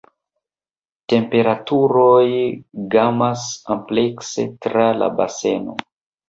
[1.11, 2.23] Temperaturoj
[2.97, 3.45] gamas
[3.77, 5.79] amplekse tra la baseno.